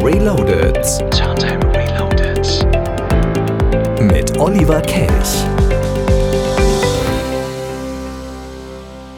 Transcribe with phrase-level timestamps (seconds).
[0.00, 0.76] Reloaded.
[1.10, 2.46] Turntable Reloaded.
[4.00, 5.44] Mit Oliver Kelch.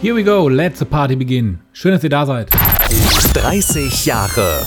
[0.00, 1.58] Here we go, let the party begin.
[1.72, 2.48] Schön, dass ihr da seid.
[3.34, 4.64] 30 Jahre.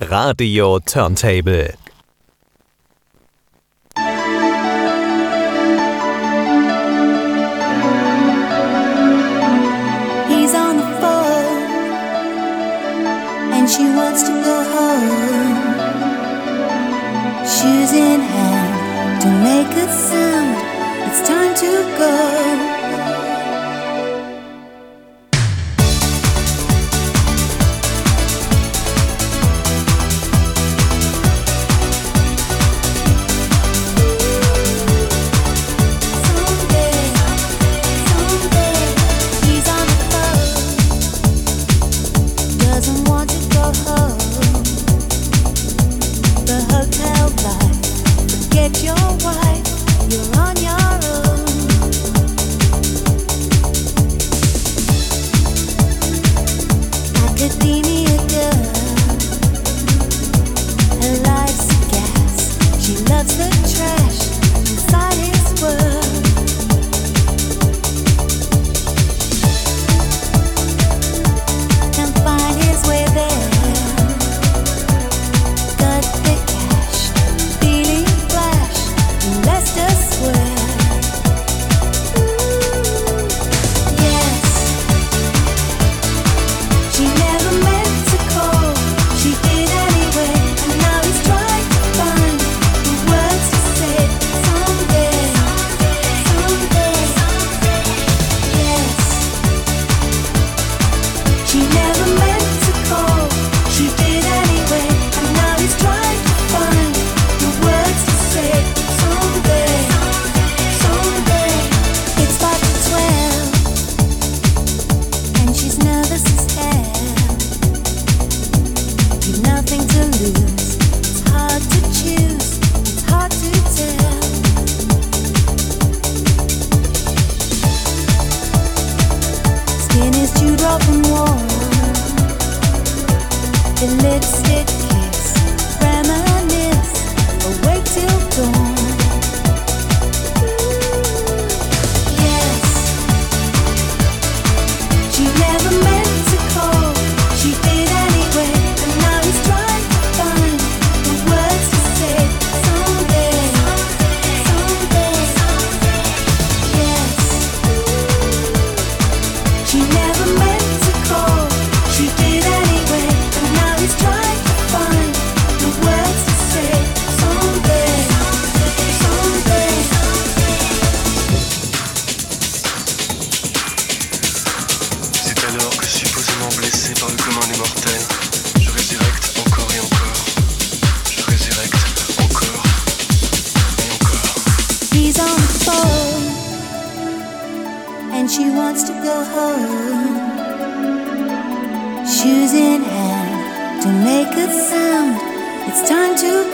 [0.00, 1.81] Radio Turntable.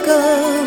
[0.05, 0.58] go.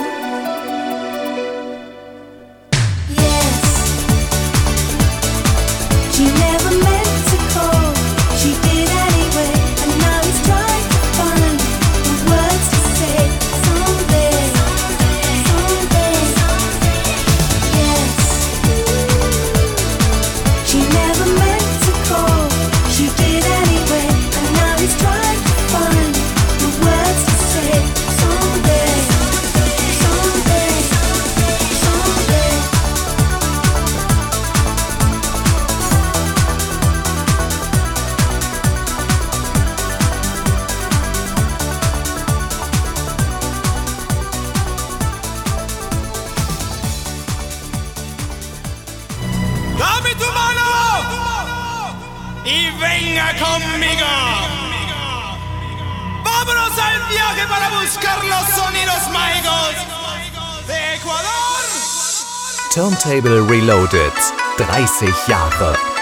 [63.22, 64.12] Label Reloaded.
[64.58, 66.01] 30 Jahre.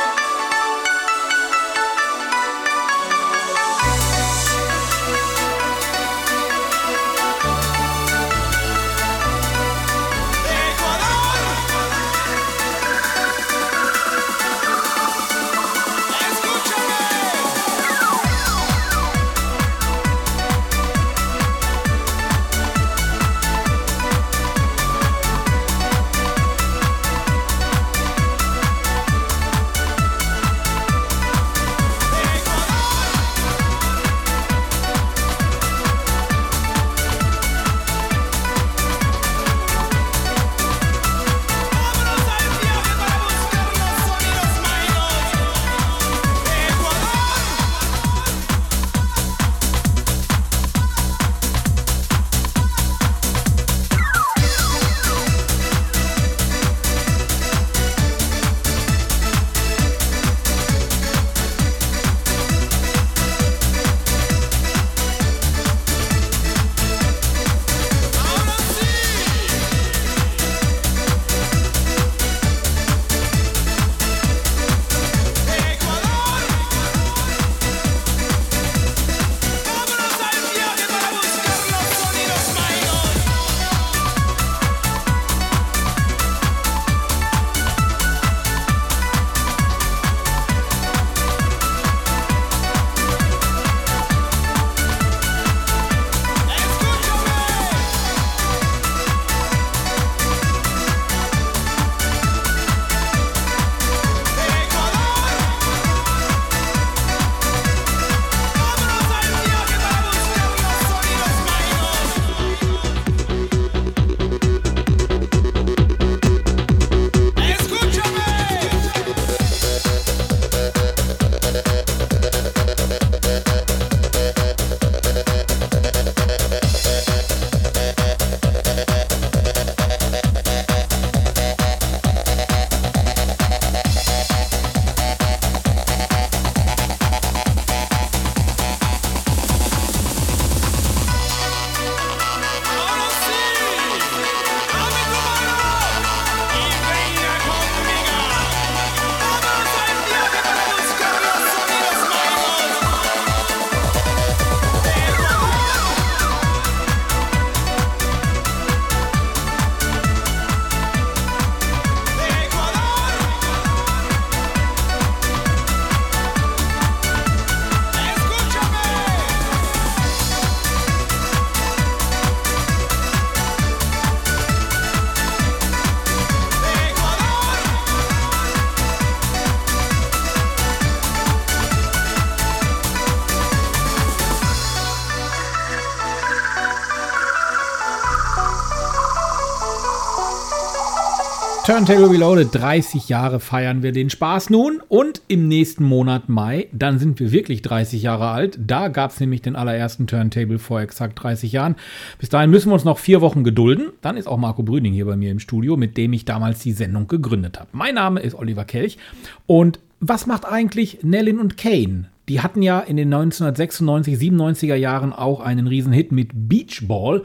[191.70, 196.98] Turntable Reloaded, 30 Jahre feiern wir den Spaß nun und im nächsten Monat Mai, dann
[196.98, 198.58] sind wir wirklich 30 Jahre alt.
[198.60, 201.76] Da gab es nämlich den allerersten Turntable vor exakt 30 Jahren.
[202.18, 203.90] Bis dahin müssen wir uns noch vier Wochen gedulden.
[204.00, 206.72] Dann ist auch Marco Brüning hier bei mir im Studio, mit dem ich damals die
[206.72, 207.68] Sendung gegründet habe.
[207.70, 208.98] Mein Name ist Oliver Kelch
[209.46, 212.06] und was macht eigentlich Nellin und Kane?
[212.28, 217.22] Die hatten ja in den 1996, 97er Jahren auch einen Riesenhit mit Beach Ball.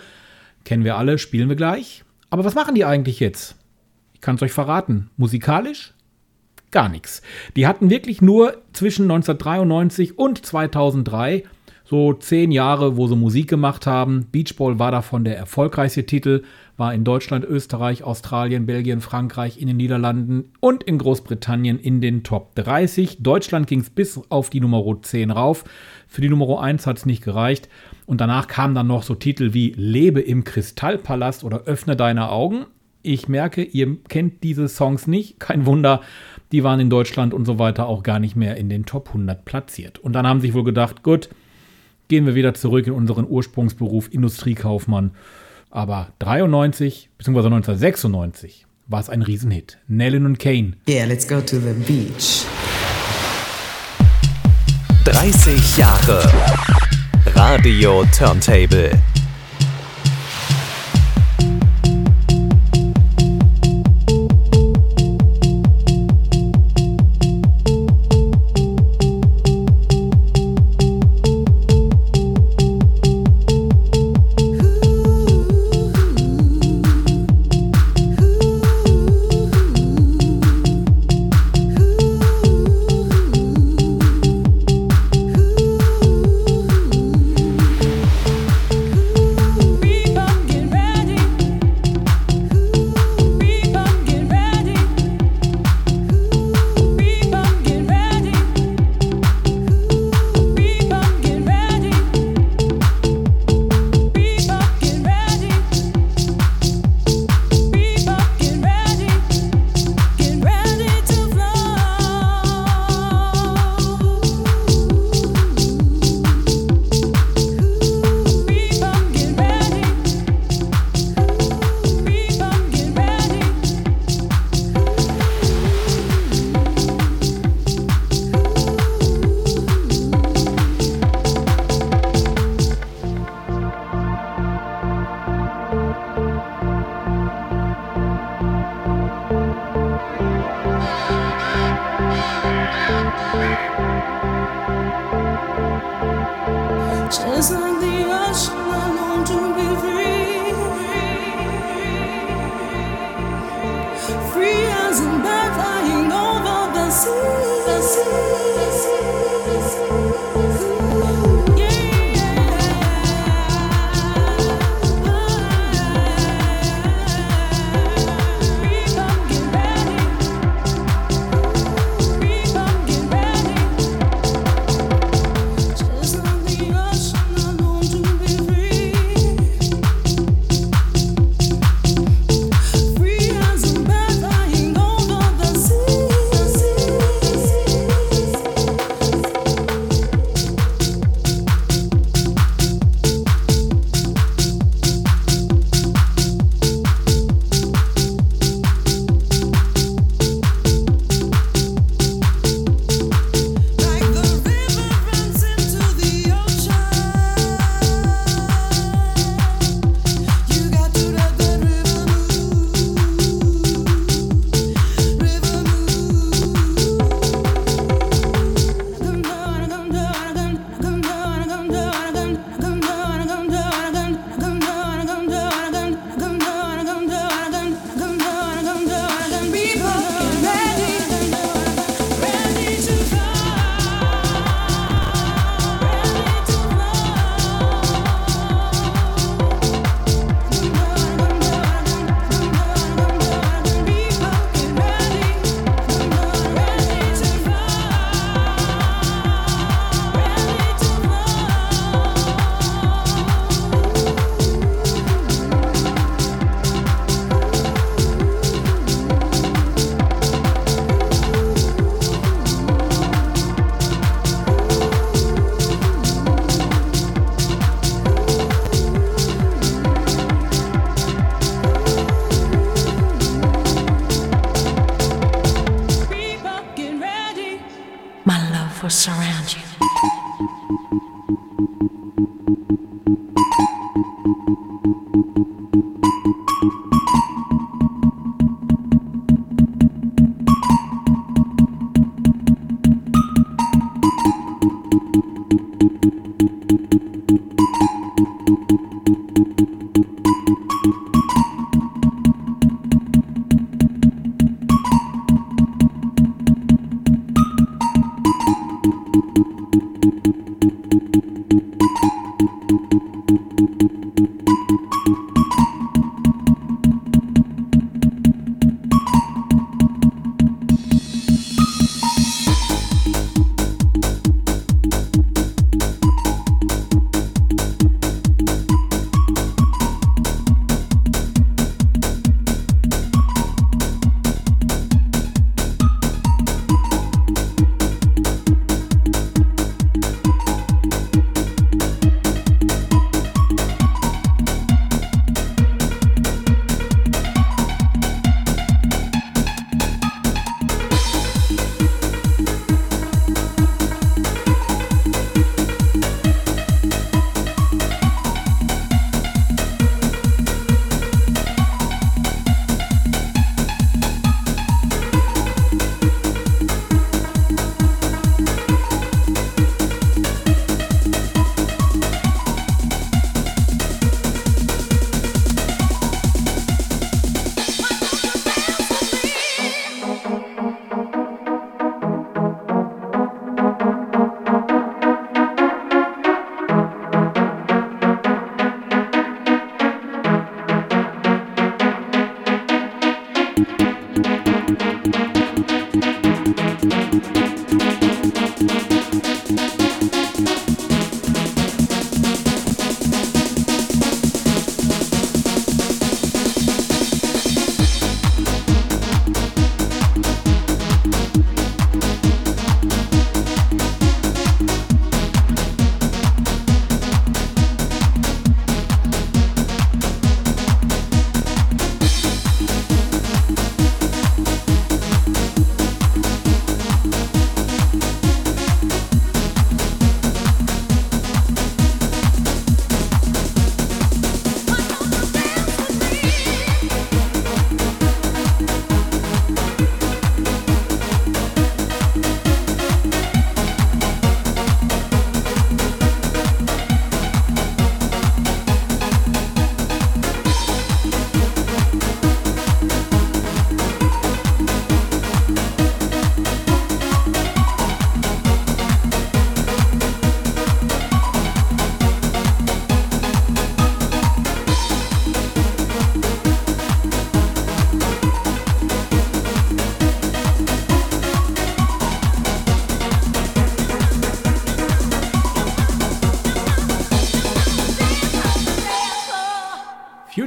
[0.66, 2.04] Kennen wir alle, spielen wir gleich.
[2.30, 3.56] Aber was machen die eigentlich jetzt?
[4.16, 5.10] Ich kann es euch verraten.
[5.18, 5.94] Musikalisch?
[6.72, 7.22] Gar nichts.
[7.58, 11.44] Die hatten wirklich nur zwischen 1993 und 2003
[11.84, 14.28] so zehn Jahre, wo sie Musik gemacht haben.
[14.32, 16.44] Beachball war davon der erfolgreichste Titel,
[16.78, 22.24] war in Deutschland, Österreich, Australien, Belgien, Frankreich, in den Niederlanden und in Großbritannien in den
[22.24, 23.18] Top 30.
[23.22, 25.66] Deutschland ging es bis auf die Nummer 10 rauf.
[26.08, 27.70] Für die Nummer 1 hat es nicht gereicht.
[28.06, 32.66] Und danach kamen dann noch so Titel wie Lebe im Kristallpalast oder Öffne deine Augen.
[33.06, 35.40] Ich merke, ihr kennt diese Songs nicht.
[35.40, 36.02] Kein Wunder,
[36.52, 39.46] die waren in Deutschland und so weiter auch gar nicht mehr in den Top 100
[39.46, 40.00] platziert.
[40.00, 41.30] Und dann haben sie sich wohl gedacht, gut,
[42.08, 45.12] gehen wir wieder zurück in unseren Ursprungsberuf Industriekaufmann.
[45.70, 47.46] Aber 93 bzw.
[47.46, 49.78] 1996 war es ein Riesenhit.
[49.88, 50.74] Nellin und Kane.
[50.90, 52.44] Yeah, let's go to the beach.
[55.04, 56.24] 30 Jahre
[57.36, 58.90] Radio Turntable.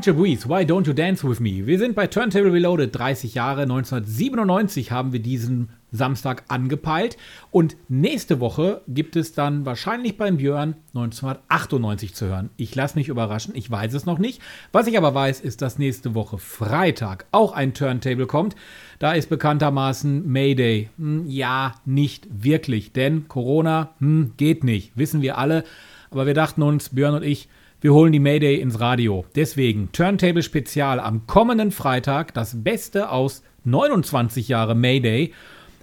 [0.09, 1.67] Future Breeze, Why Don't You Dance With Me?
[1.67, 7.19] Wir sind bei Turntable Reloaded, 30 Jahre, 1997 haben wir diesen Samstag angepeilt
[7.51, 12.49] und nächste Woche gibt es dann wahrscheinlich beim Björn 1998 zu hören.
[12.57, 14.41] Ich lasse mich überraschen, ich weiß es noch nicht.
[14.73, 18.57] Was ich aber weiß, ist, dass nächste Woche Freitag auch ein Turntable kommt.
[18.99, 20.89] Da ist bekanntermaßen Mayday.
[20.97, 25.65] Hm, ja, nicht wirklich, denn Corona hm, geht nicht, wissen wir alle.
[26.11, 27.51] Aber wir dachten uns, Björn und ich,
[27.81, 29.25] wir holen die Mayday ins Radio.
[29.37, 35.33] Deswegen Turntable Spezial am kommenden Freitag, das Beste aus 29 Jahre Mayday.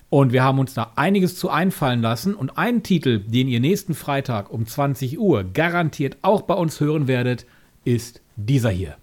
[0.10, 2.36] Und wir haben uns da einiges zu einfallen lassen.
[2.36, 7.08] Und einen Titel, den ihr nächsten Freitag um 20 Uhr garantiert auch bei uns hören
[7.08, 7.46] werdet,
[7.86, 8.98] ist dieser hier.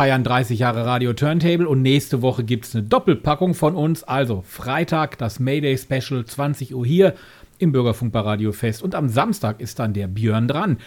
[0.00, 4.02] Feiern 30 Jahre Radio Turntable und nächste Woche gibt es eine Doppelpackung von uns.
[4.02, 7.14] Also Freitag das Mayday Special, 20 Uhr hier
[7.58, 8.82] im Bürgerfunk bei Radio Fest.
[8.82, 10.78] Und am Samstag ist dann der Björn dran.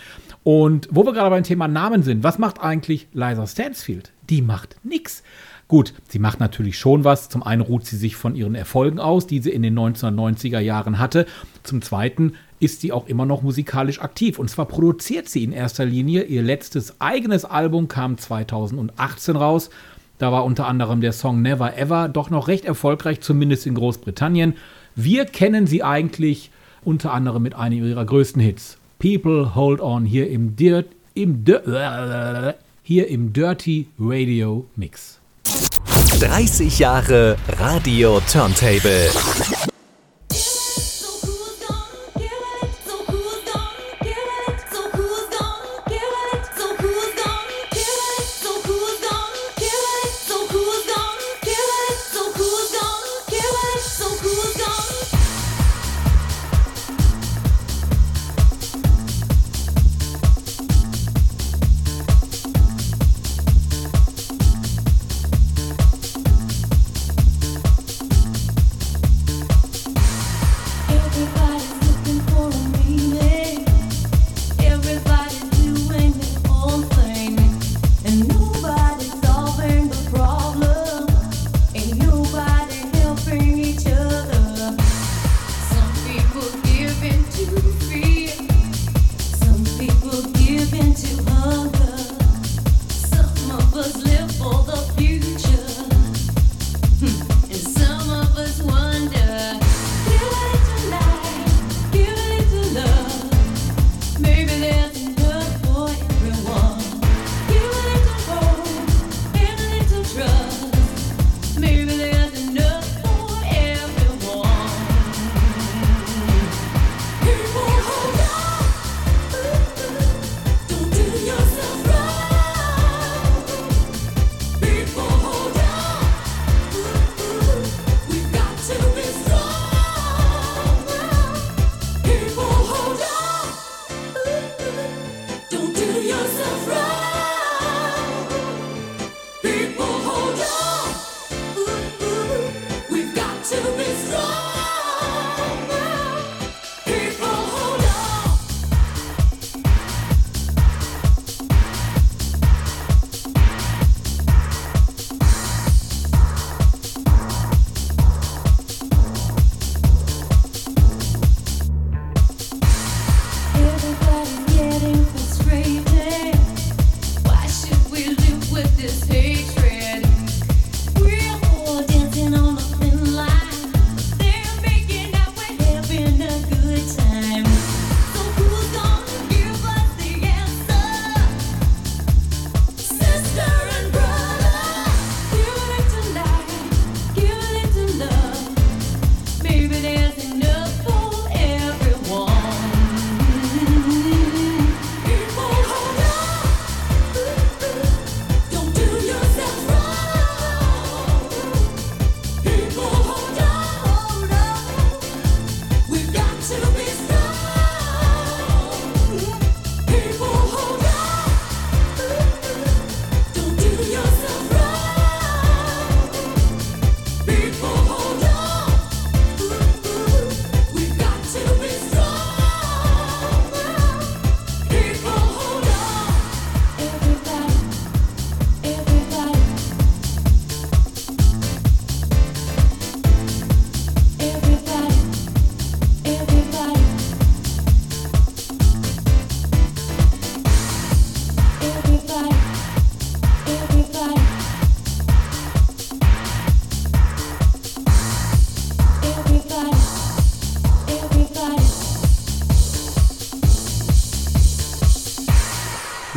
[0.42, 4.12] Und wo wir gerade beim Thema Namen sind, was macht eigentlich Liza Stansfield?
[4.32, 5.22] Die macht nix.
[5.68, 7.30] Gut, sie macht natürlich schon was.
[7.30, 10.98] Zum einen ruht sie sich von ihren Erfolgen aus, die sie in den 1990er Jahren
[10.98, 11.28] hatte.
[11.62, 14.40] Zum zweiten ist sie auch immer noch musikalisch aktiv.
[14.40, 16.24] Und zwar produziert sie in erster Linie.
[16.24, 19.70] Ihr letztes eigenes Album kam 2018 raus.
[20.18, 24.54] Da war unter anderem der Song Never Ever doch noch recht erfolgreich, zumindest in Großbritannien.
[24.96, 26.50] Wir kennen sie eigentlich
[26.86, 28.78] unter anderem mit einem ihrer größten Hits.
[29.00, 35.20] People Hold On hier im, Dirt, im, Dir- hier im Dirty Radio Mix.
[36.20, 39.10] 30 Jahre Radio Turntable.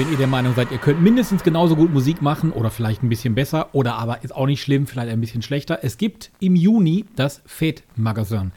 [0.06, 3.08] Wenn ihr der Meinung seid, ihr könnt mindestens genauso gut Musik machen oder vielleicht ein
[3.08, 5.80] bisschen besser oder aber ist auch nicht schlimm, vielleicht ein bisschen schlechter.
[5.82, 8.52] Es gibt im Juni das Fete Magazin.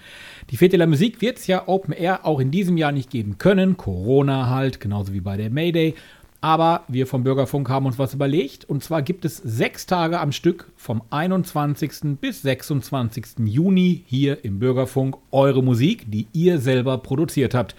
[0.52, 3.40] Die Fete der Musik wird es ja Open Air auch in diesem Jahr nicht geben
[3.40, 3.78] können.
[3.78, 5.96] Corona halt, genauso wie bei der Mayday.
[6.40, 8.66] Aber wir vom Bürgerfunk haben uns was überlegt.
[8.66, 12.20] Und zwar gibt es sechs Tage am Stück vom 21.
[12.22, 13.26] bis 26.
[13.46, 17.76] Juni hier im Bürgerfunk eure Musik, die ihr selber produziert habt.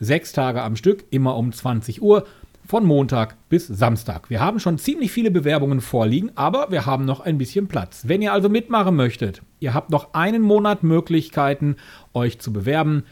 [0.00, 2.26] Sechs Tage am Stück, immer um 20 Uhr.
[2.66, 4.30] Von Montag bis Samstag.
[4.30, 8.04] Wir haben schon ziemlich viele Bewerbungen vorliegen, aber wir haben noch ein bisschen Platz.
[8.06, 11.76] Wenn ihr also mitmachen möchtet, ihr habt noch einen Monat Möglichkeiten,
[12.12, 13.04] euch zu bewerben.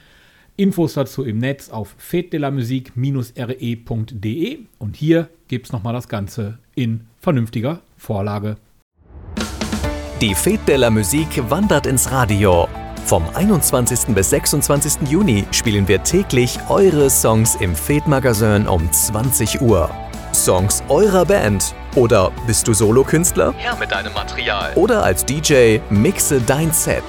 [0.57, 7.81] Infos dazu im Netz auf fetdelamusik-re.de und hier gibt es nochmal das Ganze in vernünftiger
[7.97, 8.57] Vorlage.
[10.21, 12.69] Die Fete de la Musique wandert ins Radio.
[13.05, 14.15] Vom 21.
[14.15, 15.09] bis 26.
[15.11, 19.91] Juni spielen wir täglich eure Songs im Fete Magazin um 20 Uhr.
[20.33, 21.75] Songs eurer Band.
[21.95, 23.53] Oder bist du Solokünstler?
[23.53, 24.73] Her mit deinem Material.
[24.77, 27.05] Oder als DJ mixe dein Set.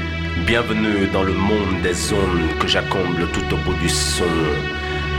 [0.45, 4.25] bienvenue dans le monde des ondes que j'accomble tout au bout du son.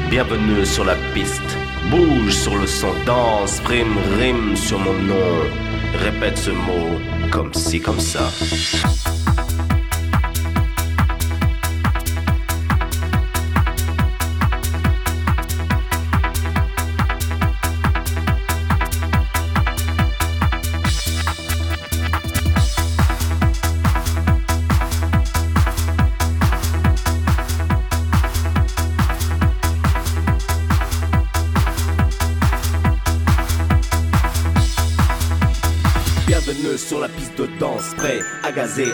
[0.10, 1.58] Bienvenue sur la piste,
[1.90, 5.67] bouge sur le son, danse, prime, rime sur mon nom.
[5.96, 7.00] Répète ce mot
[7.32, 8.30] comme ci, comme ça.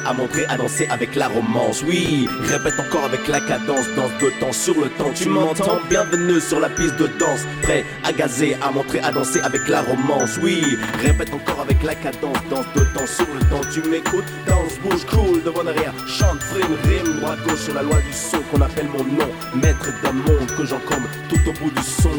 [0.06, 1.84] À montrer, à danser avec la romance.
[1.86, 5.12] Oui, répète encore avec la cadence, danse de temps sur le temps.
[5.14, 9.42] Tu m'entends Bienvenue sur la piste de danse, prêt à gazer, à montrer, à danser
[9.42, 10.40] avec la romance.
[10.42, 13.62] Oui, répète encore avec la cadence, danse de temps sur le temps.
[13.74, 17.98] Tu m'écoutes Danse, bouge, cool, devant derrière, chante, frime, rime, droite, gauche sur la loi
[17.98, 19.30] du son qu'on appelle mon nom.
[19.56, 22.10] Maître d'un monde que j'encombre tout au bout du son.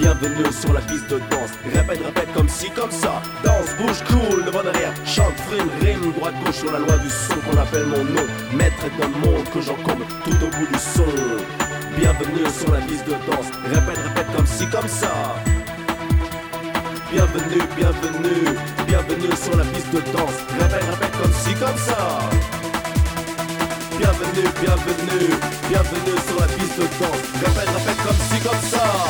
[0.00, 1.50] Bienvenue sur la piste de danse.
[1.62, 3.20] Répète, répète comme ci, comme ça.
[3.44, 4.94] Danse, bouge, cool, devant derrière.
[5.04, 8.26] Chante, frime, rime, droite, gauche sur la loi du son qu'on appelle mon nom.
[8.54, 11.04] Maître d'un monde que j'encombre tout au bout du son.
[11.98, 13.52] Bienvenue sur la piste de danse.
[13.68, 15.12] Répète, répète comme ci, comme ça.
[17.12, 20.38] Bienvenue, bienvenue, bienvenue sur la piste de danse.
[20.58, 22.20] Répète, répète comme ci, comme ça.
[23.98, 25.28] Bienvenue, bienvenue,
[25.68, 27.20] bienvenue sur la piste de danse.
[27.44, 29.09] Répète, répète comme ci, comme ça.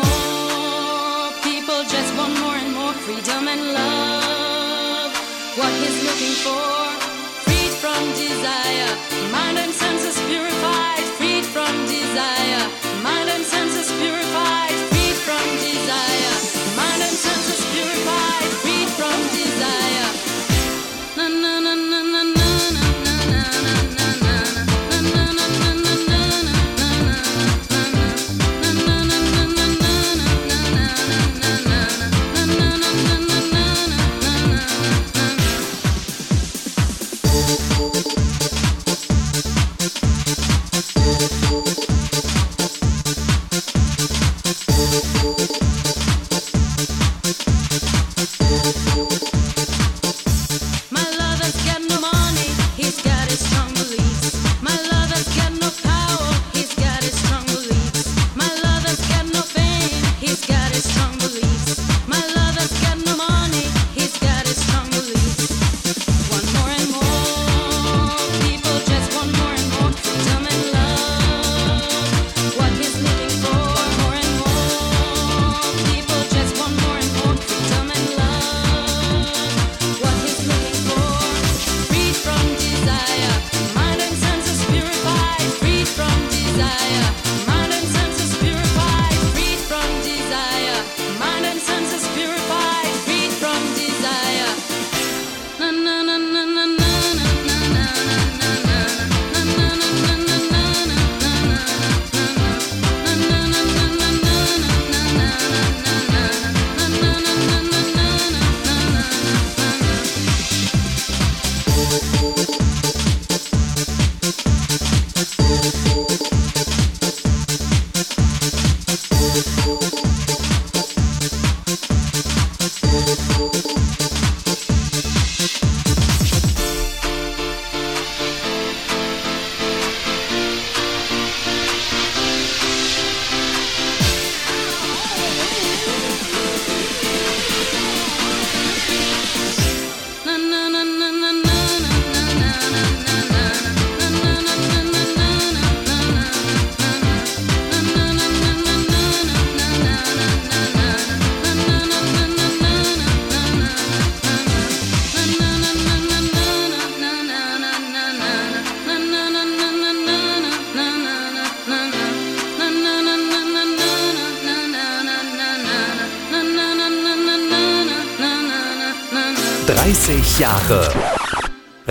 [2.21, 5.11] want more and more freedom and love.
[5.57, 6.73] What he's looking for,
[7.43, 9.20] freed from desire.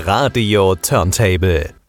[0.07, 1.80] Radio Turntable.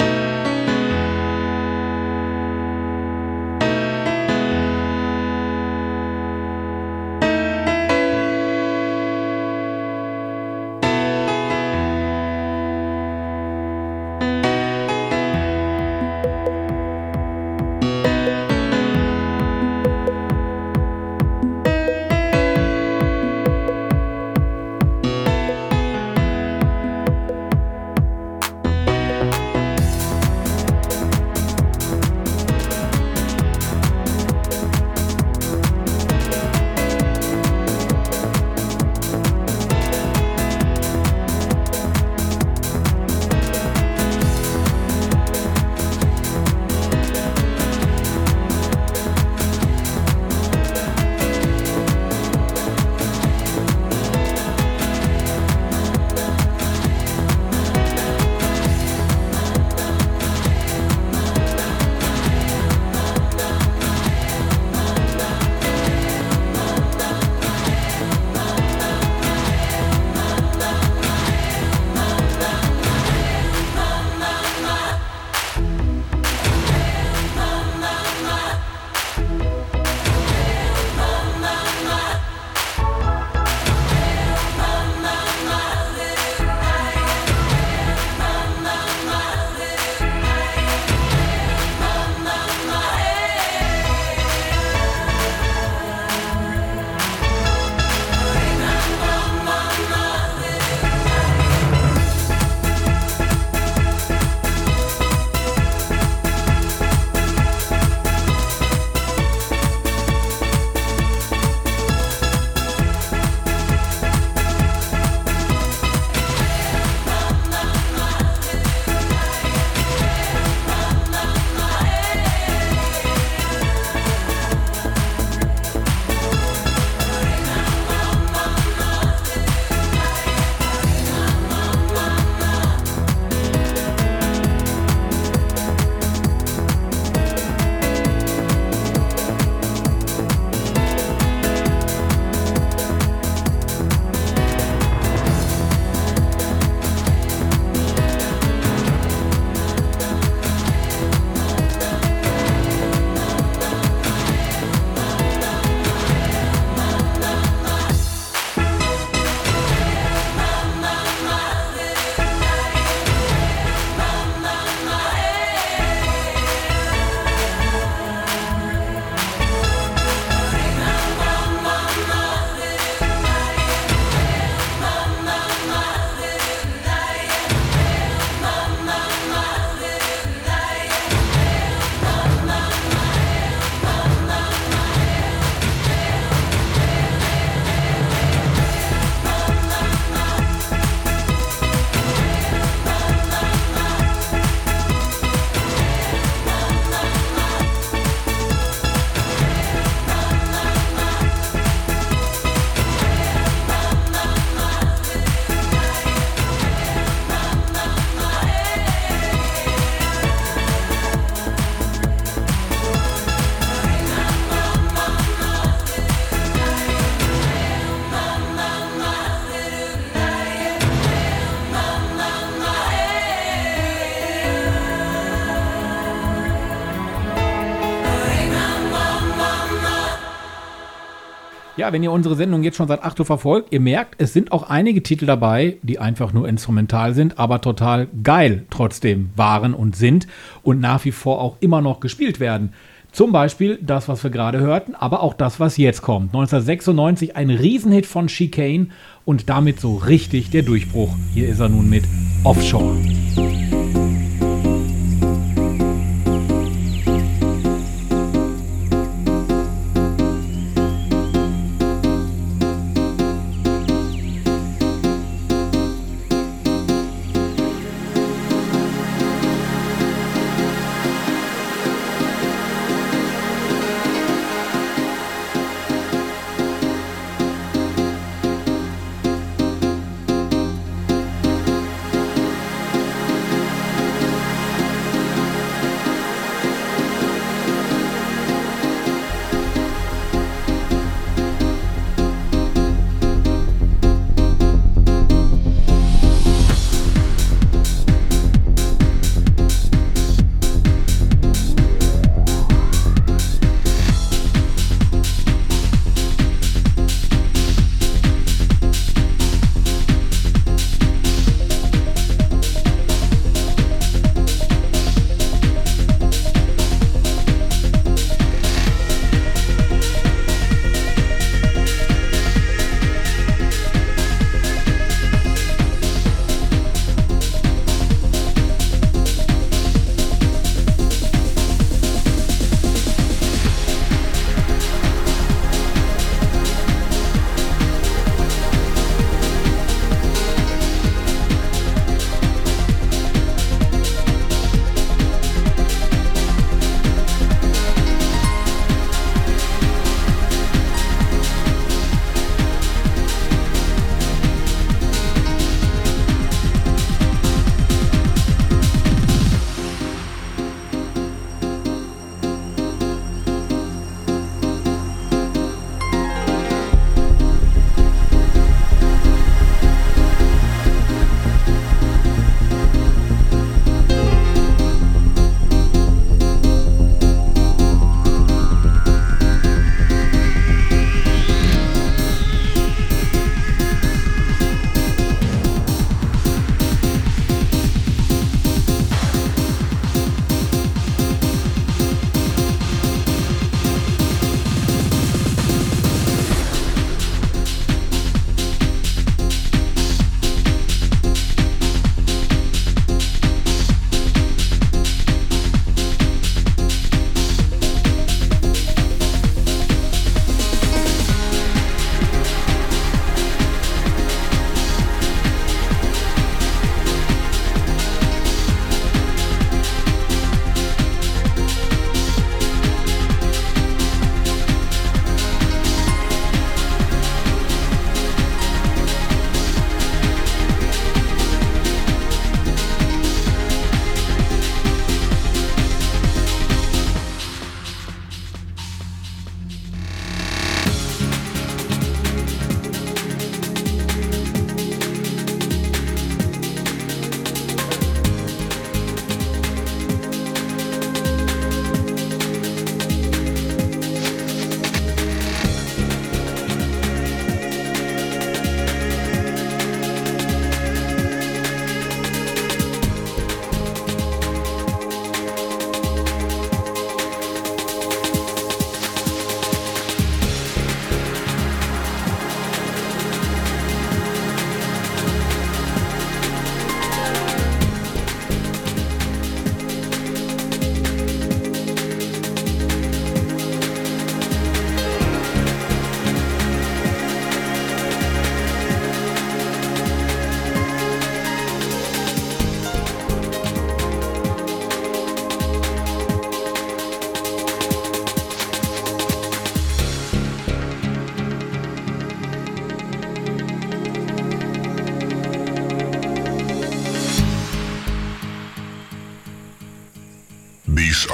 [231.81, 234.51] Ja, wenn ihr unsere Sendung jetzt schon seit 8 Uhr verfolgt, ihr merkt, es sind
[234.51, 239.95] auch einige Titel dabei, die einfach nur instrumental sind, aber total geil trotzdem waren und
[239.95, 240.27] sind
[240.61, 242.73] und nach wie vor auch immer noch gespielt werden.
[243.11, 246.35] Zum Beispiel das, was wir gerade hörten, aber auch das, was jetzt kommt.
[246.35, 248.91] 1996 ein Riesenhit von Chicane
[249.25, 251.15] und damit so richtig der Durchbruch.
[251.33, 252.03] Hier ist er nun mit
[252.43, 252.95] Offshore.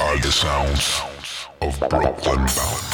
[0.08, 1.02] Are the sounds
[1.62, 2.87] of Brooklyn Bounce.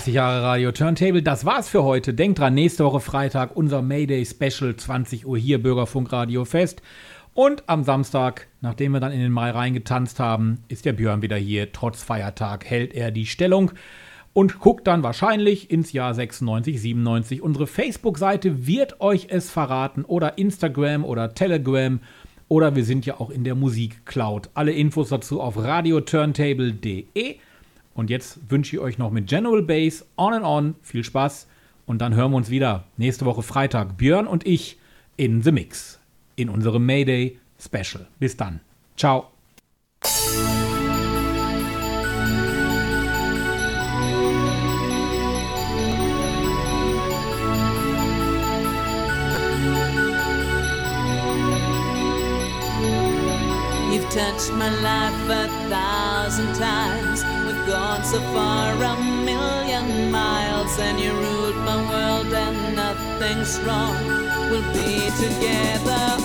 [0.00, 2.14] 30 Jahre Radio Turntable, das war's für heute.
[2.14, 6.80] Denkt dran, nächste Woche Freitag unser Mayday Special, 20 Uhr hier Bürgerfunkradio Fest.
[7.34, 11.36] Und am Samstag, nachdem wir dann in den Mai reingetanzt haben, ist der Björn wieder
[11.36, 11.72] hier.
[11.72, 13.72] Trotz Feiertag hält er die Stellung
[14.32, 17.42] und guckt dann wahrscheinlich ins Jahr 96, 97.
[17.42, 22.00] Unsere Facebook-Seite wird euch es verraten oder Instagram oder Telegram
[22.48, 24.48] oder wir sind ja auch in der Musik-Cloud.
[24.54, 27.36] Alle Infos dazu auf radioturntable.de.
[27.94, 31.46] Und jetzt wünsche ich euch noch mit General Bass On and On viel Spaß
[31.86, 33.96] und dann hören wir uns wieder nächste Woche Freitag.
[33.98, 34.78] Björn und ich
[35.16, 35.98] in The Mix
[36.36, 38.06] in unserem Mayday Special.
[38.18, 38.60] Bis dann.
[38.96, 39.26] Ciao.
[53.92, 57.19] You've touched my life a thousand times.
[57.66, 63.96] Gone so far, a million miles, and you ruled my world, and nothing's wrong.
[64.50, 66.20] We'll be together